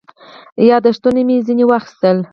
[0.69, 2.17] یاداښتونه مې ځنې واخیستل.